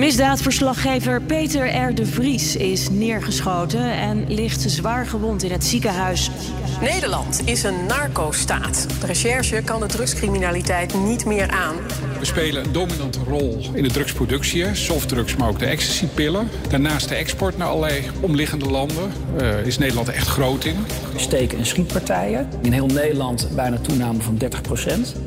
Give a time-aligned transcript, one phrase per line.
[0.00, 1.94] Misdaadverslaggever Peter R.
[1.94, 6.30] de Vries is neergeschoten en ligt zwaar gewond in het ziekenhuis.
[6.80, 8.86] Nederland is een narco-staat.
[9.00, 11.74] De recherche kan de drugscriminaliteit niet meer aan.
[12.18, 16.48] We spelen een dominante rol in de drugsproductie, softdrugs, maar ook de ecstasy-pillen.
[16.68, 20.76] Daarnaast de export naar allerlei omliggende landen uh, is Nederland echt groot in.
[21.16, 22.48] Steken- en schietpartijen.
[22.62, 24.46] In heel Nederland bijna toename van 30%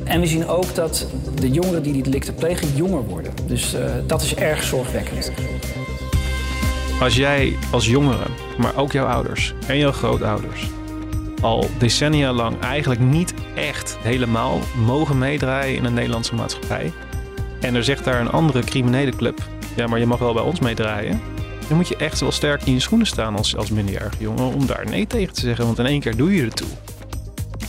[0.04, 1.08] En we zien ook dat
[1.40, 3.34] de jongeren die die delicten plegen jonger worden.
[3.48, 5.32] Dus uh, dat is erg zorgwekkend.
[7.00, 8.26] Als jij als jongere,
[8.58, 10.70] maar ook jouw ouders en jouw grootouders
[11.44, 16.92] al decennia lang eigenlijk niet echt helemaal mogen meedraaien in een Nederlandse maatschappij.
[17.62, 20.60] En er zegt daar een andere criminele club, ja, maar je mag wel bij ons
[20.60, 21.22] meedraaien.
[21.68, 24.66] Dan moet je echt wel sterk in je schoenen staan als, als minderjarige jongen om
[24.66, 26.68] daar nee tegen te zeggen, want in één keer doe je het toe.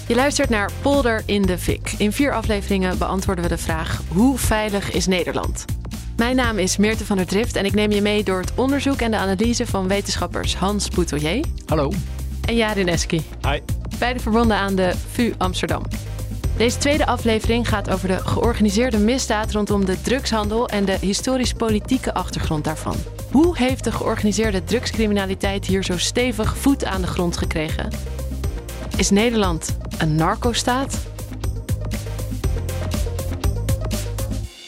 [0.06, 1.94] Je luistert naar Polder in de Fik.
[1.98, 5.64] In vier afleveringen beantwoorden we de vraag: hoe veilig is Nederland?
[6.16, 9.00] Mijn naam is Meerte van der Drift en ik neem je mee door het onderzoek
[9.00, 11.44] en de analyse van wetenschappers Hans Boutelier.
[11.66, 11.92] Hallo
[12.46, 13.22] en Jarin Eski.
[13.48, 13.60] Hi.
[13.98, 15.82] Beide verbonden aan de VU Amsterdam.
[16.56, 22.64] Deze tweede aflevering gaat over de georganiseerde misdaad rondom de drugshandel en de historisch-politieke achtergrond
[22.64, 22.96] daarvan.
[23.30, 27.90] Hoe heeft de georganiseerde drugscriminaliteit hier zo stevig voet aan de grond gekregen?
[28.96, 31.12] Is Nederland een narcostaat?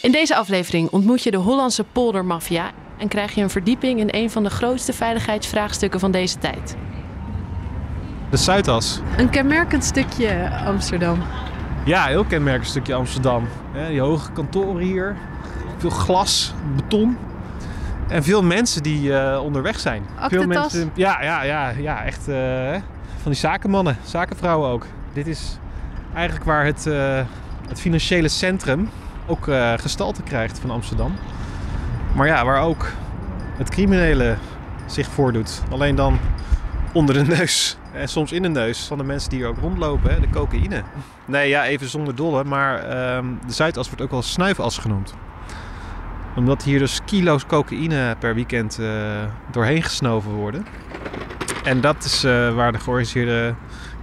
[0.07, 4.31] In deze aflevering ontmoet je de Hollandse poldermafia en krijg je een verdieping in een
[4.31, 6.77] van de grootste veiligheidsvraagstukken van deze tijd.
[8.31, 9.01] De Zuidas.
[9.17, 11.23] Een kenmerkend stukje Amsterdam.
[11.85, 13.49] Ja, heel kenmerkend stukje Amsterdam.
[13.89, 15.17] die hoge kantoren hier.
[15.77, 17.19] Veel glas, beton.
[18.09, 20.03] En veel mensen die uh, onderweg zijn.
[20.19, 20.91] Veel mensen.
[20.95, 22.71] Ja, ja, ja, ja echt uh,
[23.23, 24.87] van die zakenmannen, zakenvrouwen ook.
[25.13, 25.59] Dit is
[26.15, 27.21] eigenlijk waar het, uh,
[27.69, 28.89] het financiële centrum
[29.27, 31.15] ook gestalte krijgt van Amsterdam.
[32.15, 32.87] Maar ja, waar ook
[33.57, 34.37] het criminele
[34.87, 35.63] zich voordoet.
[35.71, 36.19] Alleen dan
[36.93, 40.15] onder de neus en soms in de neus van de mensen die hier ook rondlopen,
[40.15, 40.83] hè, de cocaïne.
[41.25, 45.15] Nee, ja, even zonder dolle, maar ehm, de Zuidas wordt ook wel snuifas genoemd.
[46.37, 48.89] Omdat hier dus kilo's cocaïne per weekend uh,
[49.51, 50.67] doorheen gesnoven worden.
[51.65, 53.55] En dat is uh, waar de georganiseerde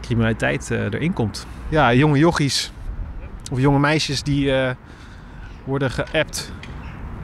[0.02, 1.48] criminaliteit uh, erin komt.
[1.70, 2.72] Ja, jonge jochies
[3.52, 4.52] of jonge meisjes die
[5.64, 6.52] worden geappt.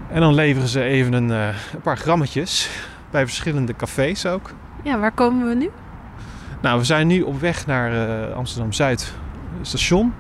[0.10, 2.70] En dan leveren ze even een, een paar grammetjes
[3.12, 4.52] bij verschillende cafés ook.
[4.84, 5.70] Ja, waar komen we nu?
[6.62, 9.14] Nou, we zijn nu op weg naar uh, Amsterdam Zuid
[9.62, 10.14] station.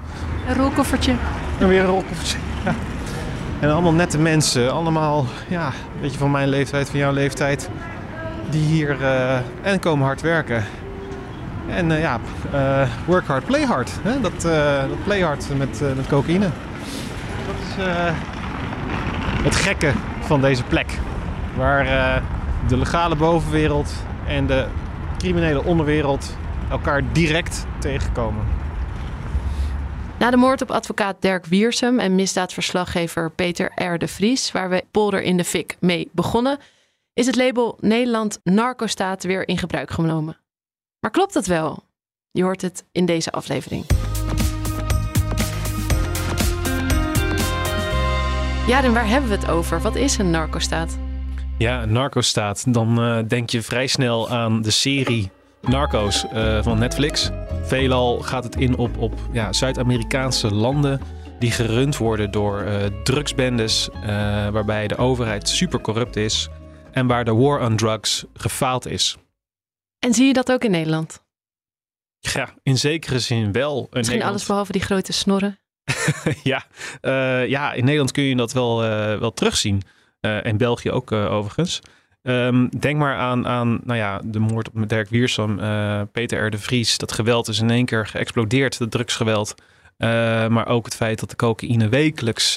[0.47, 1.13] Een rolkoffertje.
[1.59, 2.37] En weer een rolkoffertje.
[2.65, 2.73] Ja.
[3.59, 7.69] En allemaal nette mensen, allemaal, ja, een beetje van mijn leeftijd, van jouw leeftijd,
[8.49, 10.63] die hier uh, en komen hard werken.
[11.67, 12.19] En ja,
[13.05, 13.91] work hard, play hard.
[14.01, 14.21] Hè?
[14.21, 14.41] Dat,
[14.89, 16.47] dat play hard met, met cocaïne.
[17.77, 17.83] Is
[19.43, 20.99] het gekke van deze plek.
[21.55, 22.23] Waar
[22.67, 23.93] de legale bovenwereld
[24.27, 24.67] en de
[25.17, 26.37] criminele onderwereld
[26.69, 28.45] elkaar direct tegenkomen.
[30.19, 33.97] Na de moord op advocaat Dirk Wiersum en misdaadverslaggever Peter R.
[33.97, 36.59] de Vries, waar we Polder in de Fik mee begonnen,
[37.13, 40.37] is het label Nederland Narcostaat weer in gebruik genomen.
[40.99, 41.83] Maar klopt dat wel?
[42.31, 43.85] Je hoort het in deze aflevering.
[48.69, 49.81] Ja, en waar hebben we het over?
[49.81, 50.97] Wat is een narcostaat?
[51.57, 52.73] Ja, narcostaat.
[52.73, 55.31] Dan uh, denk je vrij snel aan de serie
[55.61, 57.29] Narcos uh, van Netflix.
[57.63, 61.01] Veelal gaat het in op, op ja, Zuid-Amerikaanse landen
[61.39, 63.89] die gerund worden door uh, drugsbendes,
[64.51, 66.49] waarbij de overheid super corrupt is
[66.91, 69.17] en waar de war on drugs gefaald is.
[69.99, 71.23] En zie je dat ook in Nederland?
[72.19, 73.87] Ja, in zekere zin wel.
[73.91, 75.59] Misschien alles behalve die grote snorren.
[76.43, 76.63] ja,
[77.45, 78.79] ja, in Nederland kun je dat wel,
[79.19, 79.81] wel terugzien.
[80.21, 81.81] Uh, en België ook overigens.
[82.21, 85.55] Um, denk maar aan, aan nou ja, de moord op Dirk Wiersum,
[86.11, 86.49] Peter R.
[86.49, 86.97] de Vries.
[86.97, 89.55] Dat geweld is in één keer geëxplodeerd, de drugsgeweld.
[90.49, 92.53] maar ook het feit dat de cocaïne wekelijks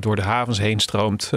[0.00, 1.30] door de havens heen stroomt.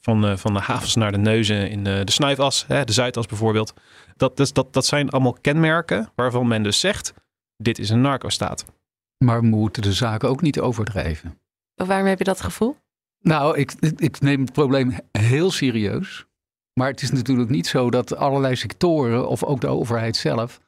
[0.00, 3.74] van, van de havens naar de neuzen in de snuifas, hè, de Zuidas bijvoorbeeld.
[4.16, 7.14] Dat, dus, dat, dat zijn allemaal kenmerken waarvan men dus zegt,
[7.56, 8.64] dit is een narcostaat.
[9.18, 11.38] Maar we moeten de zaken ook niet overdrijven.
[11.74, 12.76] Waarom heb je dat gevoel?
[13.20, 16.26] Nou, ik, ik neem het probleem heel serieus.
[16.72, 20.60] Maar het is natuurlijk niet zo dat allerlei sectoren of ook de overheid zelf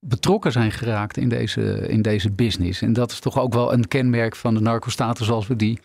[0.00, 2.82] betrokken zijn geraakt in deze, in deze business.
[2.82, 5.80] En dat is toch ook wel een kenmerk van de narcostaten zoals we die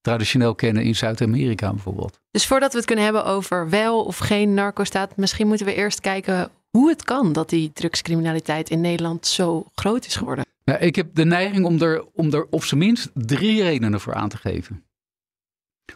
[0.00, 2.20] traditioneel kennen in Zuid-Amerika bijvoorbeeld.
[2.30, 6.00] Dus voordat we het kunnen hebben over wel of geen narcostaat, misschien moeten we eerst
[6.00, 10.44] kijken hoe het kan dat die drugscriminaliteit in Nederland zo groot is geworden.
[10.64, 14.14] Ja, ik heb de neiging om er, om er op zijn minst drie redenen voor
[14.14, 14.84] aan te geven.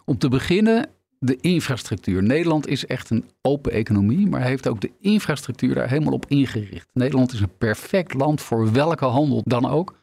[0.05, 2.23] Om te beginnen de infrastructuur.
[2.23, 6.89] Nederland is echt een open economie, maar heeft ook de infrastructuur daar helemaal op ingericht.
[6.93, 9.97] Nederland is een perfect land voor welke handel dan ook.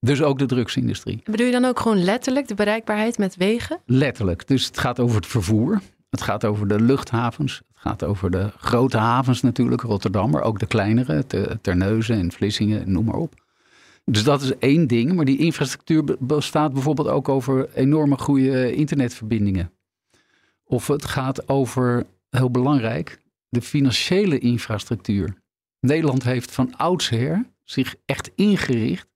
[0.00, 1.20] Dus ook de drugsindustrie.
[1.24, 3.80] Bedoel je dan ook gewoon letterlijk de bereikbaarheid met wegen?
[3.86, 4.46] Letterlijk.
[4.48, 5.80] Dus het gaat over het vervoer.
[6.10, 7.62] Het gaat over de luchthavens.
[7.68, 11.24] Het gaat over de grote havens natuurlijk, Rotterdam, maar ook de kleinere,
[11.60, 13.41] Terneuzen en Vlissingen, noem maar op.
[14.04, 15.12] Dus dat is één ding.
[15.12, 19.72] Maar die infrastructuur bestaat bijvoorbeeld ook over enorme goede internetverbindingen.
[20.64, 25.42] Of het gaat over, heel belangrijk, de financiële infrastructuur.
[25.80, 29.06] Nederland heeft van oudsher zich echt ingericht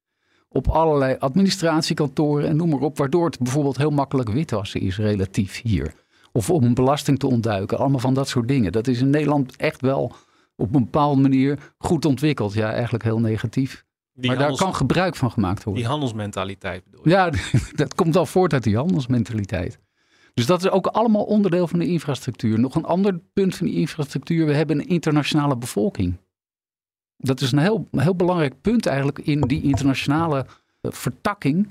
[0.49, 5.63] op allerlei administratiekantoren en noem maar op, waardoor het bijvoorbeeld heel makkelijk witwassen is relatief
[5.63, 5.95] hier.
[6.33, 8.73] Of om belasting te ontduiken, allemaal van dat soort dingen.
[8.73, 10.15] Dat is in Nederland echt wel
[10.57, 12.53] op een bepaalde manier goed ontwikkeld.
[12.53, 13.86] Ja, eigenlijk heel negatief.
[14.17, 15.83] Maar daar kan gebruik van gemaakt worden.
[15.83, 17.11] Die handelsmentaliteit bedoel je?
[17.11, 17.31] Ja,
[17.83, 19.79] dat komt al voort uit die handelsmentaliteit.
[20.35, 22.61] Dus dat is ook allemaal onderdeel van de infrastructuur.
[22.61, 24.47] Nog een ander punt van die infrastructuur.
[24.47, 26.17] We hebben een internationale bevolking.
[27.17, 30.47] Dat is een heel, heel belangrijk punt eigenlijk in die internationale
[30.81, 31.69] eh, vertakking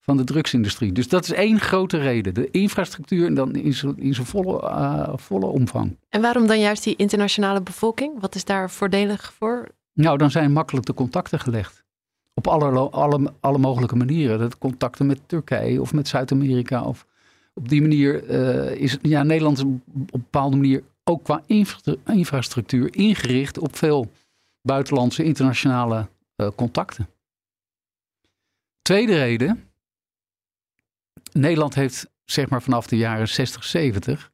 [0.00, 0.92] van de drugsindustrie.
[0.92, 2.34] Dus dat is één grote reden.
[2.34, 5.98] De infrastructuur en dan in zijn, in zijn volle, uh, volle omvang.
[6.08, 8.20] En waarom dan juist die internationale bevolking?
[8.20, 9.68] Wat is daar voordelig voor?
[9.92, 11.84] Nou, dan zijn makkelijk de contacten gelegd.
[12.38, 14.38] Op alle, alle, alle mogelijke manieren.
[14.38, 16.82] Dat contacten met Turkije of met Zuid-Amerika.
[16.82, 17.06] Of
[17.54, 21.42] op die manier uh, is ja, Nederland op een bepaalde manier ook qua
[22.04, 24.10] infrastructuur ingericht op veel
[24.62, 27.08] buitenlandse internationale uh, contacten.
[28.82, 29.68] Tweede reden.
[31.32, 34.30] Nederland heeft zeg maar vanaf de jaren 60, 70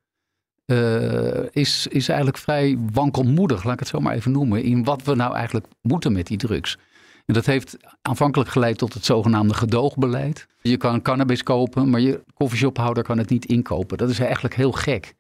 [0.67, 5.03] uh, is, is eigenlijk vrij wankelmoedig, laat ik het zo maar even noemen, in wat
[5.03, 6.79] we nou eigenlijk moeten met die drugs.
[7.25, 10.47] En dat heeft aanvankelijk geleid tot het zogenaamde gedoogbeleid.
[10.63, 13.99] Je kan cannabis kopen, maar je koffieshophouder kan het niet inkopen.
[13.99, 15.15] Dat is eigenlijk heel gek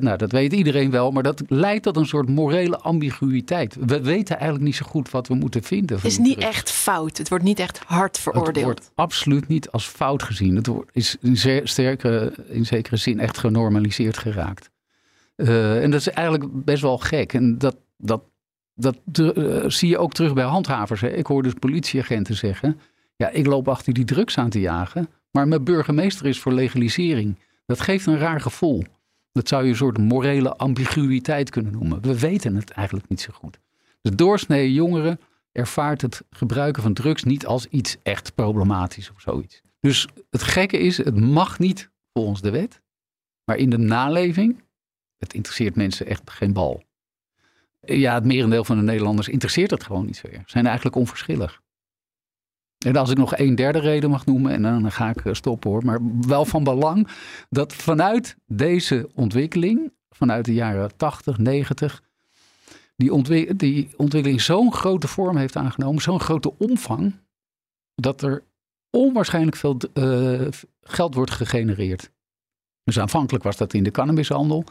[0.00, 3.76] nou, dat weet iedereen wel, maar dat leidt tot een soort morele ambiguïteit.
[3.80, 5.96] We weten eigenlijk niet zo goed wat we moeten vinden.
[5.96, 7.18] Het is niet echt fout.
[7.18, 8.56] Het wordt niet echt hard veroordeeld.
[8.56, 10.56] Het wordt absoluut niet als fout gezien.
[10.56, 11.36] Het is in,
[11.68, 14.70] sterke, in zekere zin echt genormaliseerd geraakt.
[15.36, 17.32] Uh, en dat is eigenlijk best wel gek.
[17.32, 18.22] En dat, dat,
[18.74, 21.00] dat uh, zie je ook terug bij handhavers.
[21.00, 21.08] Hè.
[21.08, 22.80] Ik hoor dus politieagenten zeggen:
[23.16, 27.38] Ja, ik loop achter die drugs aan te jagen, maar mijn burgemeester is voor legalisering.
[27.66, 28.84] Dat geeft een raar gevoel.
[29.32, 32.02] Dat zou je een soort morele ambiguïteit kunnen noemen.
[32.02, 33.58] We weten het eigenlijk niet zo goed.
[34.00, 35.18] De doorsnee jongere
[35.52, 39.62] ervaart het gebruiken van drugs niet als iets echt problematisch of zoiets.
[39.80, 42.82] Dus het gekke is, het mag niet volgens de wet,
[43.44, 44.64] maar in de naleving,
[45.18, 46.82] het interesseert mensen echt geen bal.
[47.86, 50.50] Ja, het merendeel van de Nederlanders interesseert het gewoon niet erg.
[50.50, 51.60] Zijn eigenlijk onverschillig.
[52.84, 55.70] En als ik nog een derde reden mag noemen, en dan ga ik eh, stoppen
[55.70, 57.08] hoor, maar wel van belang
[57.50, 62.02] dat vanuit deze ontwikkeling, vanuit de jaren 80, 90,
[62.96, 67.14] die, die ontwikkeling zo'n grote vorm heeft aangenomen, zo'n grote omvang,
[67.94, 68.42] dat er
[68.90, 70.48] onwaarschijnlijk veel uh,
[70.80, 72.10] geld wordt gegenereerd.
[72.84, 74.64] Dus aanvankelijk was dat in de cannabishandel.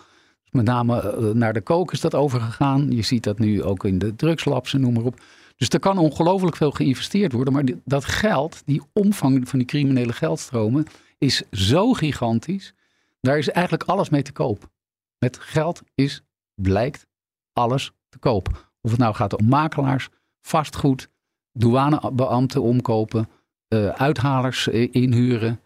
[0.51, 2.91] Met name eh, naar de kook is dat overgegaan.
[2.91, 5.22] Je ziet dat nu ook in de drugslabs en noem maar op.
[5.55, 7.53] Dus er kan ongelooflijk veel geïnvesteerd worden.
[7.53, 10.86] Maar dat geld, die omvang van die criminele geldstromen,
[11.17, 12.74] is zo gigantisch.
[13.22, 14.70] Daar is eigenlijk alles mee te koop.
[15.17, 16.22] Met geld is,
[16.55, 17.08] blijkt,
[17.53, 18.70] alles te koop.
[18.81, 20.10] Of het nou gaat om makelaars,
[20.41, 21.10] vastgoed,
[21.53, 23.29] douanebeambten omkopen,
[23.70, 25.60] uh, uithalers uh, inhuren,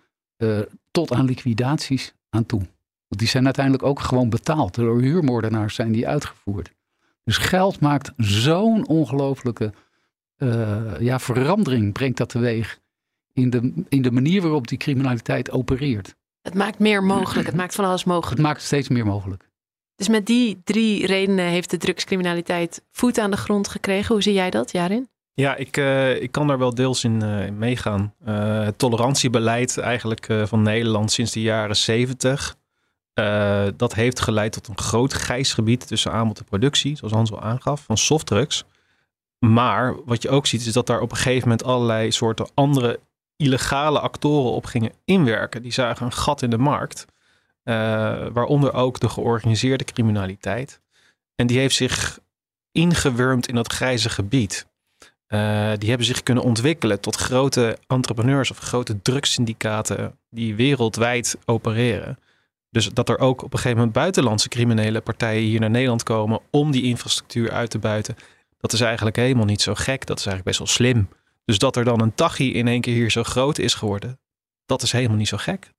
[0.92, 2.62] tot aan liquidaties aan toe.
[3.08, 4.76] Want die zijn uiteindelijk ook gewoon betaald.
[4.76, 6.74] Door huurmoordenaars zijn die uitgevoerd.
[7.24, 9.74] Dus geld maakt zo'n ongelooflijke
[10.38, 12.80] uh, ja, verandering brengt dat teweeg
[13.34, 16.16] in de, in de manier waarop die criminaliteit opereert.
[16.42, 18.38] Het maakt meer mogelijk, het maakt van alles mogelijk.
[18.38, 19.50] Het maakt steeds meer mogelijk.
[19.96, 24.14] Dus met die drie redenen heeft de drugscriminaliteit voet aan de grond gekregen.
[24.14, 25.08] Hoe zie jij dat, Jarin?
[25.34, 28.14] Ja, ik, uh, ik kan daar wel deels in, uh, in meegaan.
[28.28, 32.56] Uh, het tolerantiebeleid eigenlijk van Nederland sinds de jaren zeventig.
[33.76, 37.42] Dat heeft geleid tot een groot grijs gebied tussen aanbod en productie, zoals Hans al
[37.42, 38.66] aangaf, van softdrugs.
[39.40, 43.00] Maar wat je ook ziet is dat daar op een gegeven moment allerlei soorten andere
[43.38, 45.62] illegale actoren op gingen inwerken.
[45.62, 47.06] Die zagen een gat in de markt,
[47.64, 47.76] uh,
[48.34, 50.82] waaronder ook de georganiseerde criminaliteit.
[51.36, 52.20] En die heeft zich
[52.72, 54.68] ingewurmd in dat grijze gebied.
[55.26, 62.20] Eh, die hebben zich kunnen ontwikkelen tot grote entrepreneurs of grote drugssyndicaten die wereldwijd opereren.
[62.76, 66.40] Dus dat er ook op een gegeven moment buitenlandse criminele partijen hier naar Nederland komen
[66.52, 68.16] om die infrastructuur uit te buiten.
[68.60, 70.06] Dat is eigenlijk helemaal niet zo gek.
[70.06, 71.10] Dat is eigenlijk best wel slim.
[71.46, 74.20] Dus dat er dan een Tachi in één keer hier zo groot is geworden,
[74.66, 75.70] dat is helemaal niet zo gek.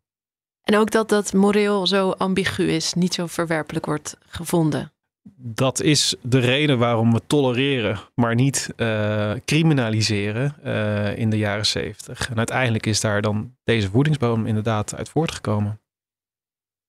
[0.63, 4.93] En ook dat dat moreel zo ambigu is, niet zo verwerpelijk wordt gevonden.
[5.37, 11.67] Dat is de reden waarom we tolereren, maar niet uh, criminaliseren uh, in de jaren
[11.67, 12.31] zeventig.
[12.31, 15.81] En uiteindelijk is daar dan deze voedingsboom inderdaad uit voortgekomen.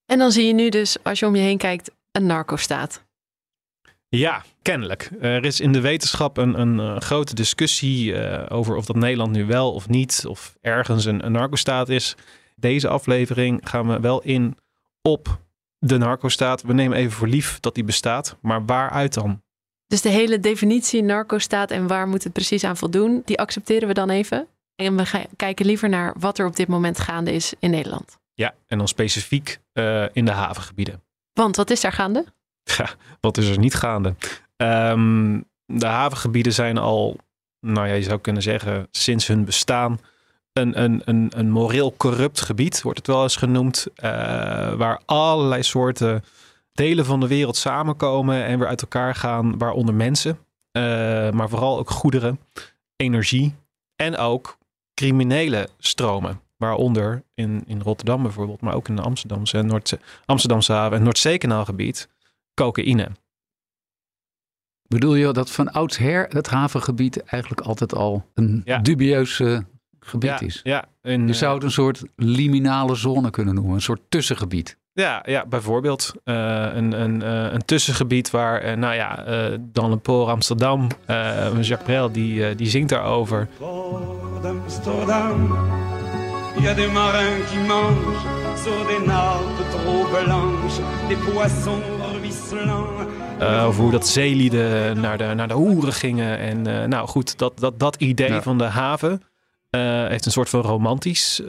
[0.08, 3.04] En dan zie je nu dus, als je om je heen kijkt, een narco-staat.
[4.08, 5.10] Ja, kennelijk.
[5.20, 9.32] Er is in de wetenschap een, een, een grote discussie uh, over of dat Nederland
[9.32, 12.16] nu wel of niet, of ergens een, een narco-staat is.
[12.56, 14.56] Deze aflevering gaan we wel in
[15.02, 15.40] op
[15.78, 16.62] de narco-staat.
[16.62, 19.42] We nemen even voor lief dat die bestaat, maar waaruit dan?
[19.86, 23.94] Dus de hele definitie narco-staat en waar moet het precies aan voldoen, die accepteren we
[23.94, 24.46] dan even.
[24.74, 28.18] En we kijken liever naar wat er op dit moment gaande is in Nederland.
[28.38, 31.02] Ja, en dan specifiek uh, in de havengebieden.
[31.32, 32.24] Want wat is daar gaande?
[32.62, 32.88] Ja,
[33.20, 34.14] wat is er niet gaande?
[34.56, 37.16] Um, de havengebieden zijn al,
[37.60, 40.00] nou ja, je zou kunnen zeggen, sinds hun bestaan
[40.52, 44.02] een, een, een, een moreel corrupt gebied, wordt het wel eens genoemd, uh,
[44.72, 46.24] waar allerlei soorten
[46.72, 50.38] delen van de wereld samenkomen en weer uit elkaar gaan, waaronder mensen,
[50.72, 50.82] uh,
[51.30, 52.40] maar vooral ook goederen,
[52.96, 53.54] energie
[53.96, 54.58] en ook
[54.94, 56.46] criminele stromen.
[56.58, 62.08] Waaronder in, in Rotterdam bijvoorbeeld, maar ook in de Amsterdamse, Noord, Amsterdamse haven en Noordzee-kanaalgebied,
[62.54, 63.08] cocaïne.
[64.88, 68.78] Bedoel je dat van oudsher het havengebied eigenlijk altijd al een ja.
[68.78, 69.58] dubieus uh,
[70.00, 70.60] gebied ja, is?
[70.62, 74.76] Ja, in, je zou het een soort liminale zone kunnen noemen, een soort tussengebied.
[74.92, 76.34] Ja, ja bijvoorbeeld uh,
[76.74, 79.24] een, een, uh, een tussengebied waar, uh, nou ja,
[79.72, 83.48] dans le port Amsterdam, Jacques Brel, die, die zingt daarover.
[86.58, 88.24] Il y a des marins qui mangent
[88.56, 93.06] sur des nappes trop blanches, des poissons ruisselants.
[93.40, 96.38] Uh, over hoe dat zeelieden naar de, naar de hoeren gingen.
[96.38, 98.42] En uh, nou goed, dat, dat, dat idee ja.
[98.42, 99.22] van de haven
[99.70, 101.42] uh, heeft een soort van romantisch,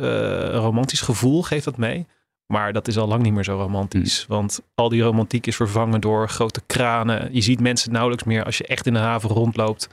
[0.51, 2.07] romantisch gevoel, geeft dat mee.
[2.45, 4.25] Maar dat is al lang niet meer zo romantisch.
[4.27, 4.35] Mm.
[4.35, 7.29] Want al die romantiek is vervangen door grote kranen.
[7.31, 9.89] Je ziet mensen nauwelijks meer als je echt in de haven rondloopt.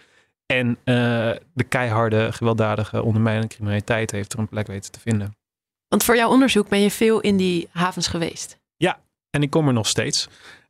[0.47, 0.75] En uh,
[1.53, 5.37] de keiharde, gewelddadige ondermijnende criminaliteit heeft er een plek weten te vinden.
[5.89, 8.59] Want voor jouw onderzoek ben je veel in die havens geweest.
[8.77, 9.01] Ja,
[9.31, 10.29] en ik kom er nog steeds.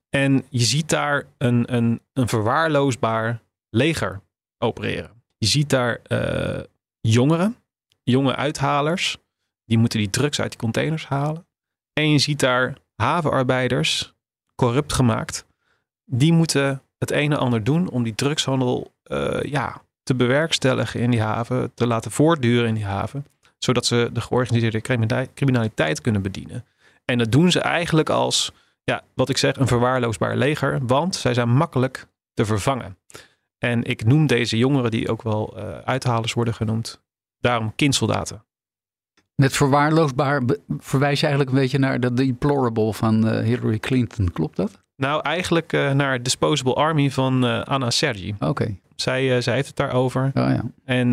[0.09, 4.21] En je ziet daar een, een, een verwaarloosbaar leger
[4.59, 5.23] opereren.
[5.38, 6.61] Je ziet daar uh,
[7.00, 7.56] jongeren,
[8.02, 9.16] jonge uithalers,
[9.64, 11.47] die moeten die drugs uit die containers halen.
[11.92, 14.14] En je ziet daar havenarbeiders,
[14.54, 15.47] corrupt gemaakt,
[16.04, 21.11] die moeten het een en ander doen om die drugshandel uh, ja, te bewerkstelligen in
[21.11, 23.27] die haven, te laten voortduren in die haven,
[23.59, 24.81] zodat ze de georganiseerde
[25.35, 26.65] criminaliteit kunnen bedienen.
[27.05, 28.53] En dat doen ze eigenlijk als,
[28.85, 32.99] ja, wat ik zeg, een verwaarloosbaar leger, want zij zijn makkelijk te vervangen.
[33.59, 37.03] En ik noem deze jongeren, die ook wel uh, uithalers worden genoemd,
[37.39, 38.45] daarom kindsoldaten.
[39.35, 40.43] Met verwaarloosbaar
[40.79, 44.85] verwijs je eigenlijk een beetje naar de deplorable van uh, Hillary Clinton, klopt dat?
[44.97, 48.35] Nou, eigenlijk uh, naar Disposable Army van uh, Anna Sergi.
[48.35, 48.47] Oké.
[48.47, 48.81] Okay.
[48.95, 50.25] Zij, uh, zij heeft het daarover.
[50.25, 50.65] Oh, ja.
[50.85, 51.11] En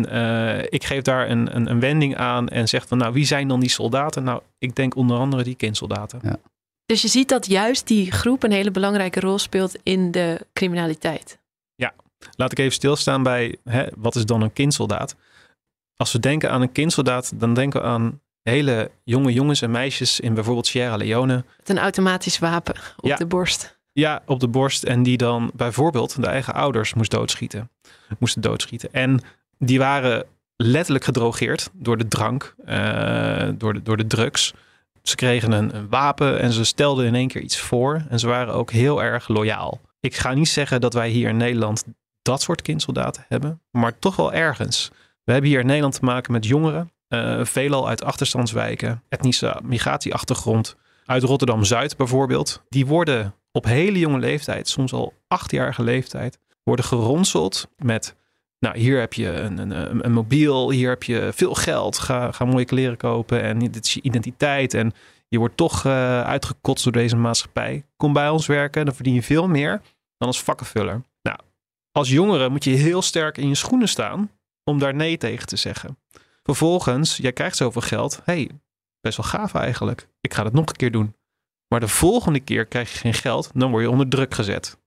[0.70, 3.60] ik geef daar een, een, een, wending aan en zeg dan, nou, wie zijn dan
[3.60, 4.24] die soldaten?
[4.24, 6.20] Nou, ik denk onder andere die kindsoldaten.
[6.22, 6.36] Ja.
[6.86, 11.38] Dus je ziet dat juist die groep een hele belangrijke rol speelt in de criminaliteit.
[11.74, 11.94] Ja,
[12.36, 15.16] laat ik even stilstaan bij hè, wat is dan een kindsoldaat?
[15.96, 20.20] Als we denken aan een kindsoldaat, dan denken we aan hele jonge jongens en meisjes
[20.20, 21.44] in bijvoorbeeld Sierra Leone.
[21.58, 23.16] Met een automatisch wapen op ja.
[23.16, 23.78] de borst.
[23.92, 24.82] Ja, op de borst.
[24.82, 27.70] En die dan bijvoorbeeld de eigen ouders moest doodschieten.
[28.18, 28.92] Moesten doodschieten.
[28.92, 29.20] En
[29.58, 34.54] die waren letterlijk gedrogeerd door de drank, uh, door, de, door de drugs.
[35.02, 38.02] Ze kregen een, een, wapen en ze stelden in één keer iets voor.
[38.08, 39.80] En ze waren ook heel erg loyaal.
[40.00, 41.84] Ik ga niet zeggen dat wij hier in Nederland
[42.22, 44.90] dat soort kindsoldaten hebben, maar toch wel ergens.
[45.24, 50.76] We hebben hier in Nederland te maken met jongeren uh, veelal uit achterstandswijken, etnische migratieachtergrond,
[51.06, 52.62] uit Rotterdam-Zuid bijvoorbeeld.
[52.68, 58.16] Die worden op hele jonge leeftijd, soms al achtjarige leeftijd, worden geronseld met,
[58.58, 62.44] nou hier heb je een, een, een mobiel, hier heb je veel geld, ga, ga
[62.44, 64.92] mooie kleren kopen en dit is je identiteit en
[65.28, 67.84] je wordt toch uh, uitgekotst door deze maatschappij.
[67.96, 69.80] Kom bij ons werken, dan verdien je veel meer
[70.18, 71.02] dan als vakkenvuller.
[71.22, 71.38] Nou,
[71.92, 74.30] als jongere moet je heel sterk in je schoenen staan
[74.64, 75.98] om daar nee tegen te zeggen.
[76.44, 78.20] Vervolgens, jij krijgt zoveel geld.
[78.24, 78.50] hey,
[79.00, 80.08] best wel gaaf eigenlijk.
[80.20, 81.16] Ik ga het nog een keer doen.
[81.68, 84.78] Maar de volgende keer krijg je geen geld, dan word je onder druk gezet.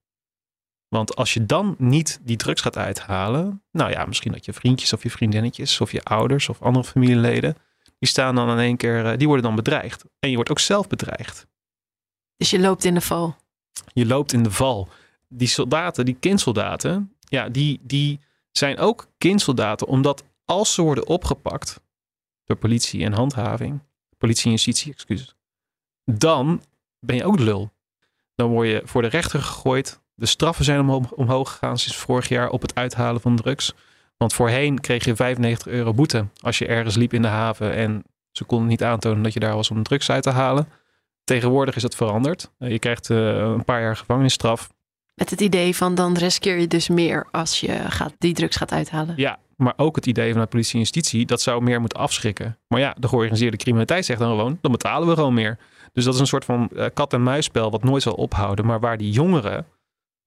[0.88, 4.94] Want als je dan niet die drugs gaat uithalen, nou ja, misschien dat je vriendjes
[4.94, 7.58] of je vriendinnetjes of je ouders of andere familieleden,
[8.00, 10.06] die staan dan in één keer, eh, die worden dan bedreigd.
[10.20, 11.48] En je wordt ook zelf bedreigd.
[12.38, 13.36] Dus je loopt in de val.
[13.94, 14.90] Je loopt in de val.
[15.28, 18.20] Die soldaten, die kindsoldaten, ja, die, die
[18.52, 21.82] zijn ook kindsoldaten, omdat als ze worden opgepakt
[22.44, 23.80] door politie en handhaving,
[24.18, 25.36] politie en justitie, excuses,
[26.06, 26.62] dan
[27.00, 27.72] ben je ook de lul.
[28.36, 30.02] Dan word je voor de rechter gegooid.
[30.14, 33.74] De straffen zijn omhoog, omhoog gegaan sinds vorig jaar op het uithalen van drugs.
[34.18, 38.04] Want voorheen kreeg je 95 euro boete als je ergens liep in de haven en
[38.32, 40.70] ze konden niet aantonen dat je daar was om drugs uit te halen.
[41.24, 42.52] Tegenwoordig is dat veranderd.
[42.58, 44.70] Eh, Je krijgt eh, een paar jaar gevangenisstraf.
[45.14, 48.72] Met het idee van dan riskeer je dus meer als je gaat, die drugs gaat
[48.72, 49.14] uithalen.
[49.18, 52.58] Ja, maar ook het idee vanuit politie en justitie, dat zou meer moeten afschrikken.
[52.68, 55.58] Maar ja, de georganiseerde criminaliteit zegt dan gewoon, dan betalen we gewoon meer.
[55.94, 58.66] Dus dat is een soort van eh, kat-en-muisspel wat nooit zal ophouden.
[58.66, 59.66] Maar waar die jongeren,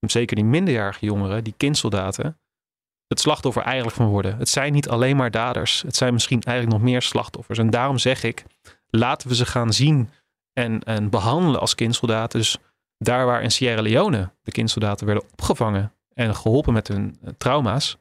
[0.01, 2.39] zeker die minderjarige jongeren, die kindsoldaten,
[3.07, 4.37] het slachtoffer eigenlijk van worden.
[4.39, 5.83] Het zijn niet alleen maar daders.
[5.83, 7.59] Het zijn misschien eigenlijk nog meer slachtoffers.
[7.59, 8.45] En daarom zeg ik,
[8.89, 10.11] laten we ze gaan zien
[10.53, 12.39] en, en behandelen als kindsoldaten.
[12.39, 12.59] Dus
[12.99, 17.99] daar waar in Sierra Leone de kindsoldaten werden opgevangen en geholpen met hun eh, trauma's,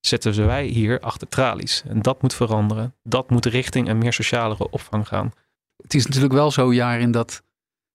[0.00, 1.82] zetten ze wij hier achter tralies.
[1.88, 2.94] En dat moet veranderen.
[3.02, 5.32] Dat moet richting een meer socialere opvang gaan.
[5.82, 7.42] Het is natuurlijk wel zo, Jaren, dat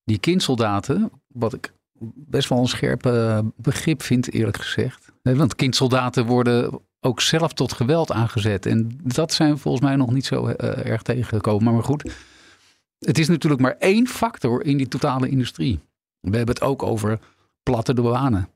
[0.04, 1.74] die kindsoldaten, wat ik
[2.16, 5.12] best wel een scherp eh, begrip vind, eerlijk gezegd.
[5.22, 8.66] Want kindsoldaten worden ook zelf tot geweld aangezet.
[8.66, 11.64] En dat zijn we volgens mij nog niet zo eh, erg tegengekomen.
[11.64, 12.12] Maar, maar goed,
[13.00, 15.80] het is natuurlijk maar één factor in die totale industrie.
[16.20, 17.20] We hebben het ook over
[17.64, 18.48] platte douane.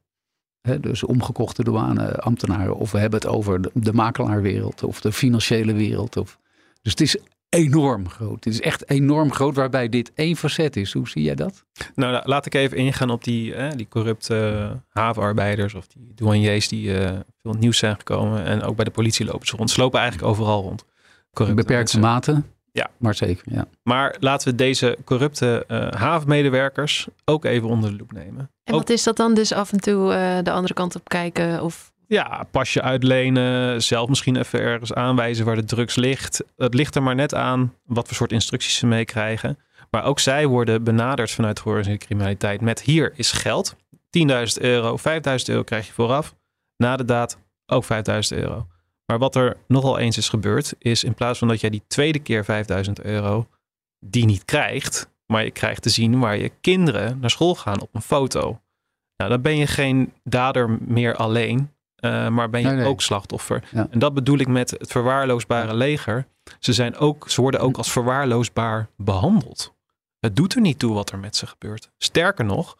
[0.79, 2.75] Dus omgekochte douaneambtenaren.
[2.75, 6.17] Of we hebben het over de, de makelaarwereld of de financiële wereld.
[6.17, 6.37] Of,
[6.81, 7.17] dus het is
[7.49, 8.43] enorm groot.
[8.43, 10.93] Het is echt enorm groot waarbij dit één facet is.
[10.93, 11.63] Hoe zie jij dat?
[11.95, 16.67] Nou, la- laat ik even ingaan op die, eh, die corrupte havenarbeiders of die douaniers
[16.67, 18.43] die eh, veel nieuws zijn gekomen.
[18.45, 19.69] En ook bij de politie lopen ze rond.
[19.69, 20.81] Ze lopen eigenlijk overal rond.
[20.81, 20.87] In
[21.33, 22.31] Corrupte beperkte mensen.
[22.33, 22.43] mate.
[22.71, 22.89] Ja.
[22.97, 23.65] Maar zeker, ja.
[23.83, 28.51] Maar laten we deze corrupte eh, havenmedewerkers ook even onder de loep nemen.
[28.63, 31.10] En Ook- wat is dat dan dus af en toe eh, de andere kant op
[31.10, 31.63] kijken?
[31.63, 36.43] Of Ja, pasje uitlenen, zelf misschien even ergens aanwijzen waar de drugs ligt.
[36.58, 39.58] Het ligt er maar net aan wat voor soort instructies ze meekrijgen.
[39.91, 43.75] Maar ook zij worden benaderd vanuit de georganiseerde criminaliteit met hier is geld.
[44.10, 45.03] 10.000 euro, 5.000
[45.45, 46.36] euro krijg je vooraf.
[46.77, 47.89] Na de daad ook 5.000
[48.38, 48.67] euro.
[49.10, 52.19] Maar wat er nogal eens is gebeurd, is in plaats van dat jij die tweede
[52.19, 52.45] keer
[52.86, 53.48] 5.000 euro
[54.00, 57.89] die niet krijgt, maar je krijgt te zien waar je kinderen naar school gaan op
[57.95, 58.62] een foto.
[59.17, 62.86] Nou, dan ben je geen dader meer alleen, eh, maar ben je Nee, nee.
[62.86, 63.63] ook slachtoffer.
[63.72, 63.88] Ja.
[63.91, 66.28] En dat bedoel ik met het verwaarloosbare leger.
[66.60, 69.74] Ze, zijn ook, ze worden ook als verwaarloosbaar behandeld.
[70.19, 71.89] Het doet er niet toe wat er met ze gebeurt.
[71.98, 72.78] Sterker nog,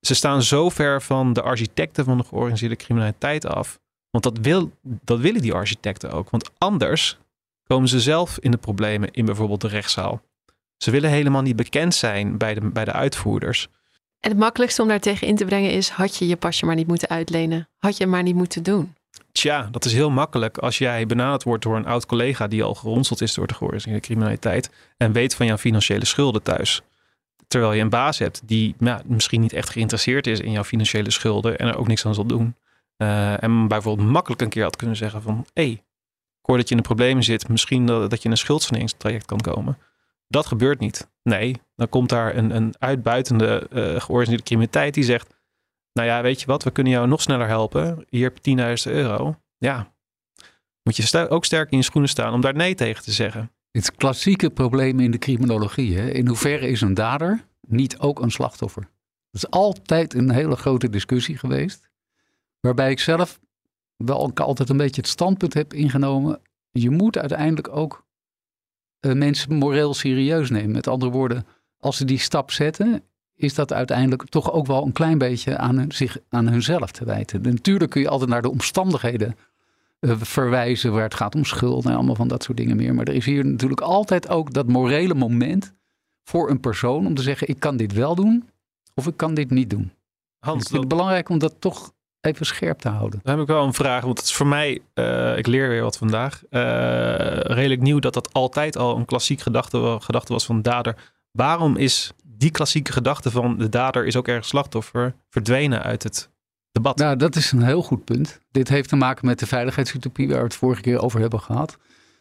[0.00, 3.80] ze staan zo ver van de architecten van de georganiseerde criminaliteit af.
[4.16, 6.30] Want dat, wil, dat willen die architecten ook.
[6.30, 7.18] Want anders
[7.66, 10.22] komen ze zelf in de problemen in bijvoorbeeld de rechtszaal.
[10.76, 13.68] Ze willen helemaal niet bekend zijn bij de, bij de uitvoerders.
[14.20, 16.74] En het makkelijkste om daar tegen in te brengen is: had je je pasje maar
[16.74, 17.68] niet moeten uitlenen?
[17.78, 18.94] Had je maar niet moeten doen?
[19.32, 22.74] Tja, dat is heel makkelijk als jij benaderd wordt door een oud collega die al
[22.74, 26.82] geronseld is door de georganiseerde criminaliteit en weet van jouw financiële schulden thuis.
[27.48, 31.10] Terwijl je een baas hebt die ja, misschien niet echt geïnteresseerd is in jouw financiële
[31.10, 32.54] schulden en er ook niks aan zal doen.
[32.96, 36.68] Eh, en bijvoorbeeld makkelijk een keer had kunnen zeggen van hé, hey, ik hoor dat
[36.68, 39.78] je in de problemen zit, misschien dat, je in een schuldsaneringstraject kan komen.
[40.28, 41.10] Dat gebeurt niet.
[41.22, 45.34] Nee, dan komt daar een, een uitbuitende eh georganiseerde criminaliteit die zegt
[45.92, 48.04] nou ja, weet je wat, we kunnen jou nog sneller helpen.
[48.08, 49.36] Hier heb je 10.000 euro.
[49.58, 49.92] Ja,
[50.82, 53.50] moet je ook sterk in je schoenen staan om daar nee tegen te zeggen.
[53.70, 55.98] Het klassieke probleem in de criminologie.
[55.98, 56.10] Hè?
[56.10, 58.82] In hoeverre is een dader niet ook een slachtoffer?
[59.30, 61.90] Dat is altijd een hele grote discussie geweest.
[62.66, 63.40] Waarbij ik zelf
[63.96, 66.40] wel altijd een beetje het standpunt heb ingenomen.
[66.70, 68.04] Je moet uiteindelijk ook
[69.00, 70.70] eh, mensen moreel serieus nemen.
[70.70, 71.46] Met andere woorden,
[71.78, 73.02] als ze die stap zetten,
[73.34, 77.04] is dat uiteindelijk toch ook wel een klein beetje aan, hun, zich, aan hunzelf te
[77.04, 77.44] wijten.
[77.44, 79.36] En natuurlijk kun je altijd naar de omstandigheden
[79.98, 82.94] eh, verwijzen waar het gaat om schuld en allemaal van dat soort dingen meer.
[82.94, 85.72] Maar er is hier natuurlijk altijd ook dat morele moment
[86.24, 88.48] voor een persoon om te zeggen: ik kan dit wel doen
[88.94, 89.92] of ik kan dit niet doen.
[90.38, 91.94] Hans, ik vind het belangrijk om dat toch
[92.26, 93.20] even scherp te houden.
[93.22, 95.82] Dan heb ik wel een vraag, want het is voor mij, eh, ik leer weer
[95.82, 96.60] wat vandaag, eh,
[97.40, 101.12] redelijk nieuw dat dat altijd al een klassiek gedachte, gedachte was van de dader.
[101.30, 106.30] Waarom is die klassieke gedachte van de dader is ook erg slachtoffer verdwenen uit het
[106.72, 106.96] debat?
[106.98, 108.40] Nou, dat is een heel goed punt.
[108.50, 111.78] Dit heeft te maken met de veiligheidsutopie waar we het vorige keer over hebben gehad.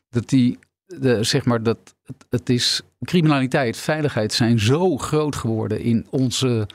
[0.09, 5.81] Dat die, de, zeg maar, dat het, het is criminaliteit, veiligheid zijn zo groot geworden
[5.81, 6.67] in onze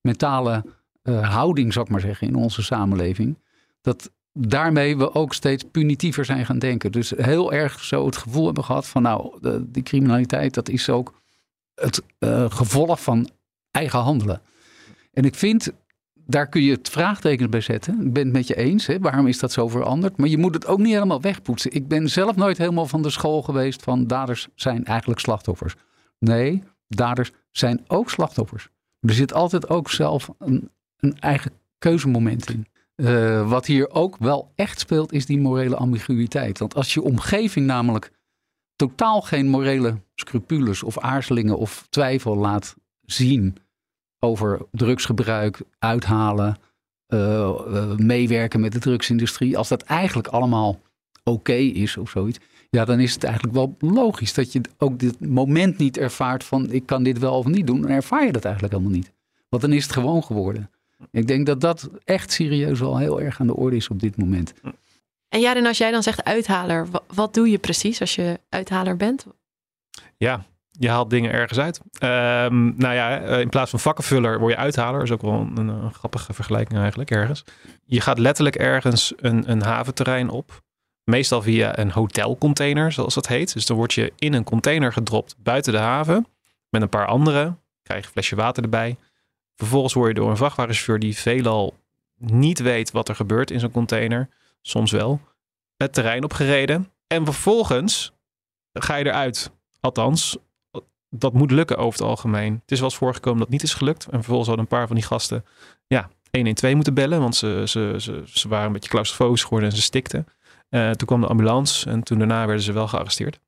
[0.00, 0.64] mentale
[1.04, 3.38] uh, houding, zou ik maar zeggen, in onze samenleving.
[3.80, 6.92] Dat daarmee we ook steeds punitiever zijn gaan denken.
[6.92, 10.90] Dus heel erg zo het gevoel hebben gehad van nou, de, die criminaliteit, dat is
[10.90, 11.22] ook
[11.74, 13.28] het uh, gevolg van
[13.70, 14.40] eigen handelen.
[15.12, 15.72] En ik vind,
[16.14, 18.06] daar kun je het vraagteken bij zetten.
[18.06, 18.98] Ik ben het met je eens, hè?
[18.98, 20.16] waarom is dat zo veranderd?
[20.16, 21.72] Maar je moet het ook niet helemaal wegpoetsen.
[21.72, 25.74] Ik ben zelf nooit helemaal van de school geweest van daders zijn eigenlijk slachtoffers.
[26.18, 28.68] Nee, daders zijn ook slachtoffers.
[29.00, 30.70] Er zit altijd ook zelf een,
[31.04, 32.66] een eigen keuzemoment in.
[32.96, 36.58] Uh, wat hier ook wel echt speelt, is die morele ambiguïteit.
[36.58, 38.10] Want als je omgeving namelijk
[38.76, 43.56] totaal geen morele scrupules of aarzelingen of twijfel laat zien
[44.18, 46.56] over drugsgebruik, uithalen,
[47.08, 50.80] uh, uh, meewerken met de drugsindustrie, als dat eigenlijk allemaal
[51.24, 52.38] oké is of zoiets,
[52.70, 56.72] ja, dan is het eigenlijk wel logisch dat je ook dit moment niet ervaart van
[56.72, 57.80] ik kan dit wel of niet doen.
[57.80, 59.12] Dan ervaar je dat eigenlijk helemaal niet.
[59.48, 60.70] Want dan is het gewoon geworden.
[61.10, 64.16] Ik denk dat dat echt serieus wel heel erg aan de orde is op dit
[64.16, 64.54] moment.
[65.28, 69.26] En Jaren, als jij dan zegt uithaler, wat doe je precies als je uithaler bent?
[70.16, 71.80] Ja, je haalt dingen ergens uit.
[71.80, 74.98] Um, nou ja, eh, in plaats van vakkenvuller word je uithaler.
[74.98, 77.44] Dat is ook wel een, een, grappige vergelijking eigenlijk ergens.
[77.84, 80.62] Je gaat letterlijk ergens een, een haventerrein op.
[81.04, 83.52] Meestal via een hotelcontainer, zoals dat heet.
[83.52, 86.26] Dus dan word je in een container gedropt buiten de haven.
[86.70, 87.60] Met een paar anderen.
[87.82, 88.96] Krijg je een flesje water erbij.
[89.56, 91.74] Vervolgens word je door een vrachtwagenchauffeur die veelal
[92.18, 94.28] niet weet wat er gebeurt in zo'n container.
[94.62, 95.20] Soms wel.
[95.76, 96.90] Het terrein opgereden.
[97.06, 98.12] En vervolgens
[98.72, 99.50] ga je eruit.
[99.80, 100.36] Althans,
[101.10, 102.52] dat moet lukken over het algemeen.
[102.52, 104.04] Het is wel eens voorgekomen dat niet is gelukt.
[104.04, 105.44] En vervolgens hadden een paar van die gasten
[105.86, 107.20] ja, 112 moeten bellen.
[107.20, 110.26] Want ze, ze, ze, ze waren een beetje claustrofobisch geworden en ze stikten.
[110.70, 113.38] Uh, toen kwam de ambulance en toen daarna werden ze wel gearresteerd.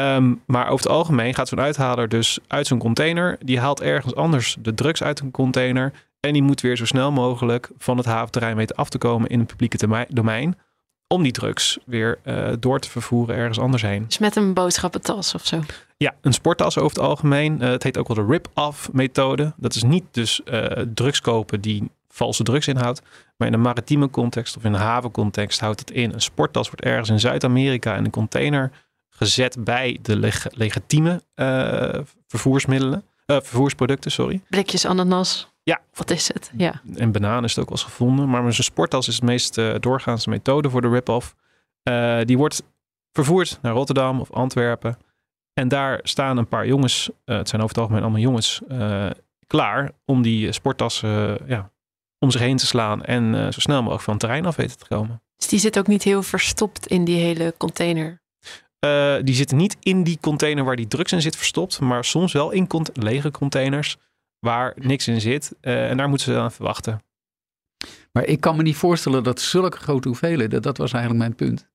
[0.00, 3.36] Um, maar over het algemeen gaat zo'n uithaler dus uit zo'n container.
[3.40, 5.92] Die haalt ergens anders de drugs uit een container.
[6.20, 9.38] En die moet weer zo snel mogelijk van het haventerrein weten af te komen in
[9.38, 10.58] het publieke domein.
[11.06, 14.04] Om die drugs weer uh, door te vervoeren ergens anders heen.
[14.06, 15.60] Dus met een boodschappentas of zo?
[15.96, 17.62] Ja, een sporttas over het algemeen.
[17.62, 19.52] Uh, het heet ook wel de rip-off methode.
[19.56, 23.02] Dat is niet dus uh, drugs kopen die valse drugs inhoudt.
[23.36, 26.12] Maar in een maritieme context of in een havencontext houdt het in.
[26.12, 28.70] Een sporttas wordt ergens in Zuid-Amerika in een container
[29.22, 34.42] gezet bij de leg legitieme uh, vervoersmiddelen, uh, vervoersproducten, sorry.
[34.48, 35.50] Blikjes ananas.
[35.62, 35.80] Ja.
[35.94, 36.50] Wat is het?
[36.56, 36.80] Ja.
[36.94, 38.28] En banaan is het ook wel eens gevonden.
[38.28, 41.34] Maar een sporttas is de meest uh, doorgaanse methode voor de rip-off.
[42.24, 42.62] die wordt
[43.12, 44.96] vervoerd naar Rotterdam of Antwerpen.
[45.54, 48.60] En daar staan een paar jongens, het zijn over het algemeen allemaal jongens,
[49.46, 51.70] klaar om die sporttassen ja,
[52.18, 54.86] om zich heen te slaan en zo snel mogelijk van het terrein af weten te
[54.88, 55.22] komen.
[55.36, 58.21] Dus die zit ook niet heel verstopt in die hele container?
[58.84, 62.32] Uh, die zitten niet in die container waar die drugs in zit verstopt, maar soms
[62.32, 63.96] wel in cont lege containers
[64.38, 65.54] waar niks in zit.
[65.60, 67.02] Uh, en daar moeten ze dan verwachten.
[68.12, 71.68] Maar ik kan me niet voorstellen dat zulke grote hoeveelheden, dat was eigenlijk mijn punt,